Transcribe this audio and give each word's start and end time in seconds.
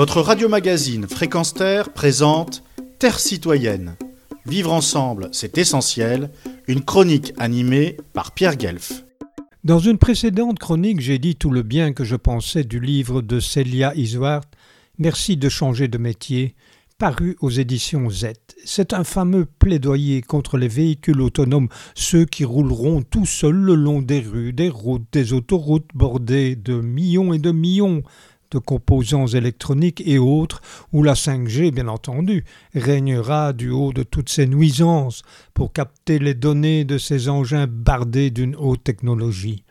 Votre 0.00 0.22
radio-magazine 0.22 1.06
Fréquence 1.06 1.52
Terre 1.52 1.92
présente 1.92 2.62
Terre 2.98 3.20
citoyenne. 3.20 3.96
Vivre 4.46 4.72
ensemble, 4.72 5.28
c'est 5.30 5.58
essentiel. 5.58 6.30
Une 6.66 6.82
chronique 6.82 7.34
animée 7.36 7.98
par 8.14 8.32
Pierre 8.32 8.56
Guelf. 8.56 9.04
Dans 9.62 9.78
une 9.78 9.98
précédente 9.98 10.58
chronique, 10.58 11.02
j'ai 11.02 11.18
dit 11.18 11.36
tout 11.36 11.50
le 11.50 11.60
bien 11.62 11.92
que 11.92 12.04
je 12.04 12.16
pensais 12.16 12.64
du 12.64 12.80
livre 12.80 13.20
de 13.20 13.40
Celia 13.40 13.94
Iswart, 13.94 14.48
Merci 14.96 15.36
de 15.36 15.50
changer 15.50 15.86
de 15.86 15.98
métier, 15.98 16.54
paru 16.96 17.36
aux 17.42 17.50
éditions 17.50 18.08
Z. 18.08 18.28
C'est 18.64 18.94
un 18.94 19.04
fameux 19.04 19.44
plaidoyer 19.44 20.22
contre 20.22 20.56
les 20.56 20.68
véhicules 20.68 21.20
autonomes, 21.20 21.68
ceux 21.94 22.24
qui 22.24 22.46
rouleront 22.46 23.02
tout 23.02 23.26
seuls 23.26 23.52
le 23.52 23.74
long 23.74 24.00
des 24.00 24.20
rues, 24.20 24.54
des 24.54 24.70
routes, 24.70 25.08
des 25.12 25.34
autoroutes 25.34 25.90
bordées 25.92 26.56
de 26.56 26.80
millions 26.80 27.34
et 27.34 27.38
de 27.38 27.50
millions 27.50 28.02
de 28.50 28.58
composants 28.58 29.26
électroniques 29.26 30.02
et 30.04 30.18
autres, 30.18 30.60
où 30.92 31.02
la 31.02 31.14
5G, 31.14 31.72
bien 31.72 31.88
entendu, 31.88 32.44
régnera 32.74 33.52
du 33.52 33.70
haut 33.70 33.92
de 33.92 34.02
toutes 34.02 34.28
ces 34.28 34.46
nuisances 34.46 35.22
pour 35.54 35.72
capter 35.72 36.18
les 36.18 36.34
données 36.34 36.84
de 36.84 36.98
ces 36.98 37.28
engins 37.28 37.66
bardés 37.68 38.30
d'une 38.30 38.56
haute 38.56 38.84
technologie. 38.84 39.64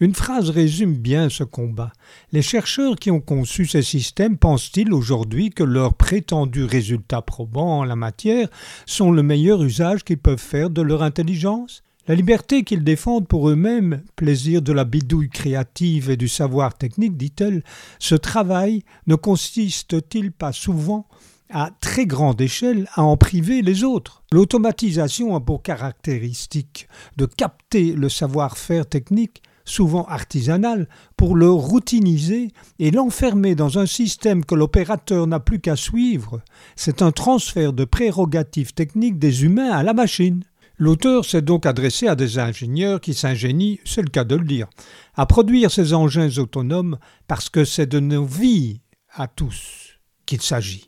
Une 0.00 0.14
phrase 0.14 0.50
résume 0.50 0.96
bien 0.96 1.28
ce 1.28 1.44
combat. 1.44 1.92
Les 2.32 2.42
chercheurs 2.42 2.96
qui 2.96 3.10
ont 3.10 3.20
conçu 3.20 3.66
ces 3.66 3.82
systèmes 3.82 4.36
pensent-ils 4.36 4.92
aujourd'hui 4.92 5.50
que 5.50 5.62
leurs 5.62 5.94
prétendus 5.94 6.64
résultats 6.64 7.22
probants 7.22 7.78
en 7.78 7.84
la 7.84 7.96
matière 7.96 8.48
sont 8.86 9.12
le 9.12 9.22
meilleur 9.22 9.62
usage 9.62 10.02
qu'ils 10.04 10.18
peuvent 10.18 10.38
faire 10.38 10.70
de 10.70 10.82
leur 10.82 11.02
intelligence? 11.02 11.82
La 12.06 12.14
liberté 12.14 12.64
qu'ils 12.64 12.84
défendent 12.84 13.26
pour 13.26 13.48
eux-mêmes, 13.48 14.02
plaisir 14.16 14.60
de 14.60 14.72
la 14.72 14.84
bidouille 14.84 15.30
créative 15.30 16.10
et 16.10 16.16
du 16.16 16.28
savoir 16.28 16.74
technique, 16.74 17.16
dit-elle, 17.16 17.62
ce 17.98 18.14
travail 18.14 18.82
ne 19.06 19.14
consiste-t-il 19.14 20.32
pas 20.32 20.52
souvent 20.52 21.06
à 21.50 21.70
très 21.80 22.06
grande 22.06 22.40
échelle 22.40 22.88
à 22.94 23.02
en 23.04 23.16
priver 23.16 23.62
les 23.62 23.84
autres? 23.84 24.22
L'automatisation 24.32 25.34
a 25.34 25.40
pour 25.40 25.62
caractéristique 25.62 26.88
de 27.16 27.26
capter 27.26 27.92
le 27.92 28.08
savoir-faire 28.08 28.86
technique, 28.86 29.42
souvent 29.64 30.04
artisanal, 30.04 30.88
pour 31.16 31.36
le 31.36 31.50
routiniser 31.50 32.50
et 32.78 32.90
l'enfermer 32.90 33.54
dans 33.54 33.78
un 33.78 33.86
système 33.86 34.44
que 34.44 34.54
l'opérateur 34.54 35.26
n'a 35.26 35.40
plus 35.40 35.60
qu'à 35.60 35.76
suivre. 35.76 36.42
C'est 36.76 37.00
un 37.00 37.12
transfert 37.12 37.72
de 37.72 37.86
prérogatives 37.86 38.74
techniques 38.74 39.18
des 39.18 39.44
humains 39.44 39.70
à 39.70 39.82
la 39.82 39.94
machine. 39.94 40.44
L'auteur 40.76 41.24
s'est 41.24 41.42
donc 41.42 41.66
adressé 41.66 42.08
à 42.08 42.16
des 42.16 42.38
ingénieurs 42.38 43.00
qui 43.00 43.14
s'ingénient, 43.14 43.78
c'est 43.84 44.02
le 44.02 44.08
cas 44.08 44.24
de 44.24 44.34
le 44.34 44.44
dire, 44.44 44.68
à 45.14 45.24
produire 45.24 45.70
ces 45.70 45.94
engins 45.94 46.38
autonomes 46.38 46.98
parce 47.28 47.48
que 47.48 47.64
c'est 47.64 47.86
de 47.86 48.00
nos 48.00 48.24
vies 48.24 48.80
à 49.12 49.28
tous 49.28 50.00
qu'il 50.26 50.42
s'agit. 50.42 50.86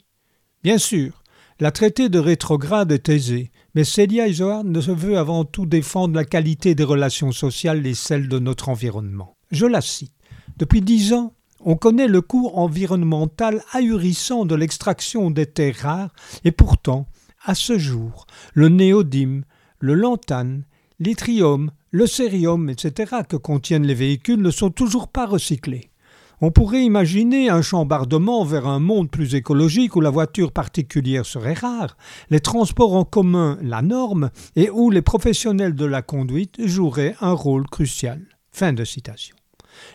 Bien 0.65 0.79
sûr, 0.79 1.23
la 1.61 1.71
traité 1.71 2.09
de 2.09 2.19
rétrograde 2.19 2.91
est 2.91 3.09
aisée, 3.09 3.53
mais 3.75 3.85
Celia 3.85 4.27
Isoard 4.27 4.65
ne 4.65 4.81
veut 4.81 5.19
avant 5.19 5.45
tout 5.45 5.67
défendre 5.67 6.17
la 6.17 6.25
qualité 6.25 6.75
des 6.75 6.85
relations 6.85 7.31
sociales 7.31 7.87
et 7.87 7.95
celles 7.95 8.29
de 8.29 8.39
notre 8.41 8.69
environnement. 8.69 9.37
Je 9.53 9.67
la 9.67 9.81
cite. 9.81 10.13
Depuis 10.57 10.83
dix 10.83 11.13
ans, 11.13 11.33
on 11.61 11.77
connaît 11.77 12.09
le 12.09 12.21
coût 12.21 12.51
environnemental 12.53 13.63
ahurissant 13.73 14.45
de 14.45 14.55
l'extraction 14.55 15.31
des 15.31 15.47
terres 15.47 15.77
rares, 15.81 16.15
et 16.45 16.53
pourtant, 16.53 17.07
à 17.45 17.55
ce 17.55 17.79
jour, 17.79 18.27
le 18.53 18.69
néodyme, 18.69 19.45
le 19.87 19.95
lantane, 19.95 20.65
l'yttrium, 20.99 21.71
le 21.93 22.09
cérium, 22.09 22.69
etc. 22.69 23.19
que 23.29 23.37
contiennent 23.37 23.87
les 23.87 23.95
véhicules 23.95 24.43
ne 24.43 24.51
sont 24.51 24.71
toujours 24.71 25.07
pas 25.07 25.27
recyclés. 25.27 25.93
On 26.41 26.51
pourrait 26.51 26.83
imaginer 26.83 27.51
un 27.51 27.63
chambardement 27.63 28.45
vers 28.45 28.67
un 28.67 28.81
monde 28.81 29.09
plus 29.13 29.37
écologique 29.37 29.95
où 29.95 30.01
la 30.01 30.11
voiture 30.11 30.51
particulière 30.51 31.25
serait 31.25 31.55
rare, 31.55 31.97
les 32.31 32.41
transports 32.41 32.97
en 32.97 33.05
commun 33.05 33.59
la 33.63 33.81
norme 33.81 34.31
et 34.57 34.71
où 34.71 34.91
les 34.91 35.03
professionnels 35.03 35.77
de 35.77 35.87
la 35.87 36.03
conduite 36.03 36.57
joueraient 36.67 37.15
un 37.21 37.33
rôle 37.33 37.69
crucial. 37.69 38.21
Fin 38.51 38.73
de 38.73 38.85
citation. 38.85 39.37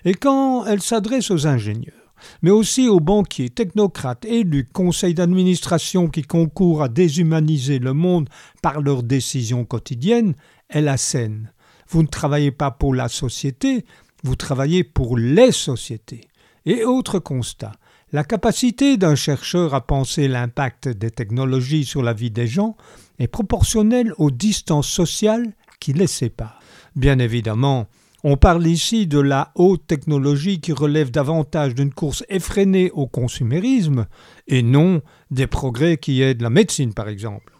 Et 0.05 0.13
quand 0.13 0.65
elle 0.65 0.81
s'adresse 0.81 1.31
aux 1.31 1.47
ingénieurs, 1.47 2.00
mais 2.41 2.51
aussi 2.51 2.87
aux 2.87 2.99
banquiers, 2.99 3.49
technocrates, 3.49 4.25
élus, 4.25 4.67
conseils 4.71 5.13
d'administration 5.13 6.09
qui 6.09 6.21
concourent 6.21 6.83
à 6.83 6.89
déshumaniser 6.89 7.79
le 7.79 7.93
monde 7.93 8.29
par 8.61 8.81
leurs 8.81 9.03
décisions 9.03 9.65
quotidiennes, 9.65 10.33
elle 10.69 10.87
assène. 10.87 11.51
Vous 11.89 12.03
ne 12.03 12.07
travaillez 12.07 12.51
pas 12.51 12.71
pour 12.71 12.95
la 12.95 13.09
société, 13.09 13.85
vous 14.23 14.35
travaillez 14.35 14.83
pour 14.83 15.17
les 15.17 15.51
sociétés. 15.51 16.27
Et 16.65 16.83
autre 16.83 17.19
constat, 17.19 17.73
la 18.13 18.23
capacité 18.23 18.97
d'un 18.97 19.15
chercheur 19.15 19.73
à 19.73 19.85
penser 19.85 20.27
l'impact 20.27 20.89
des 20.89 21.11
technologies 21.11 21.85
sur 21.85 22.03
la 22.03 22.13
vie 22.13 22.31
des 22.31 22.47
gens 22.47 22.75
est 23.19 23.27
proportionnelle 23.27 24.13
aux 24.17 24.31
distances 24.31 24.89
sociales 24.89 25.53
qui 25.79 25.93
les 25.93 26.07
séparent. 26.07 26.59
Bien 26.95 27.19
évidemment, 27.19 27.87
on 28.23 28.37
parle 28.37 28.65
ici 28.67 29.07
de 29.07 29.19
la 29.19 29.51
haute 29.55 29.85
technologie 29.87 30.61
qui 30.61 30.73
relève 30.73 31.11
davantage 31.11 31.75
d'une 31.75 31.93
course 31.93 32.23
effrénée 32.29 32.91
au 32.91 33.07
consumérisme 33.07 34.05
et 34.47 34.63
non 34.63 35.01
des 35.31 35.47
progrès 35.47 35.97
qui 35.97 36.21
aident 36.21 36.41
la 36.41 36.49
médecine 36.49 36.93
par 36.93 37.09
exemple. 37.09 37.53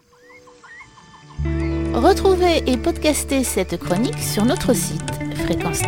Retrouvez 1.94 2.62
et 2.66 2.76
podcastez 2.76 3.44
cette 3.44 3.76
chronique 3.76 4.18
sur 4.18 4.44
notre 4.44 4.74
site 4.74 5.10
fréquence 5.34 5.82